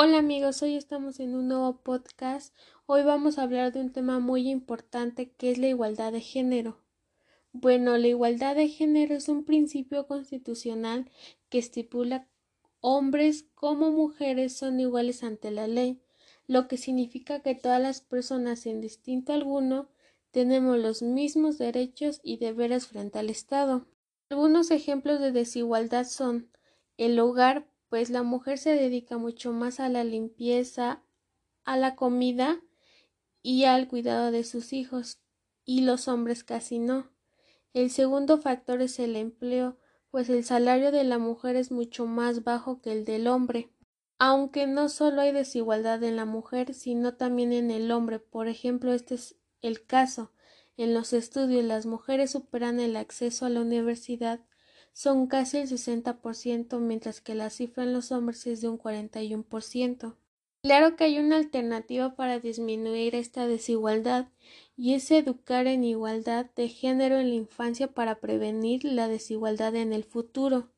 [0.00, 2.54] Hola amigos, hoy estamos en un nuevo podcast.
[2.86, 6.78] Hoy vamos a hablar de un tema muy importante que es la igualdad de género.
[7.50, 11.10] Bueno, la igualdad de género es un principio constitucional
[11.48, 12.28] que estipula
[12.78, 16.00] hombres como mujeres son iguales ante la ley,
[16.46, 19.88] lo que significa que todas las personas sin distinto alguno
[20.30, 23.88] tenemos los mismos derechos y deberes frente al Estado.
[24.30, 26.52] Algunos ejemplos de desigualdad son
[26.98, 31.02] el hogar pues la mujer se dedica mucho más a la limpieza,
[31.64, 32.60] a la comida
[33.42, 35.18] y al cuidado de sus hijos,
[35.64, 37.10] y los hombres casi no.
[37.72, 39.78] El segundo factor es el empleo,
[40.10, 43.70] pues el salario de la mujer es mucho más bajo que el del hombre.
[44.18, 48.18] Aunque no solo hay desigualdad en la mujer, sino también en el hombre.
[48.18, 50.32] Por ejemplo, este es el caso.
[50.76, 54.40] En los estudios las mujeres superan el acceso a la universidad
[54.98, 60.16] son casi el 60%, mientras que la cifra en los hombres es de un 41%.
[60.60, 64.26] Claro que hay una alternativa para disminuir esta desigualdad
[64.76, 69.92] y es educar en igualdad de género en la infancia para prevenir la desigualdad en
[69.92, 70.68] el futuro.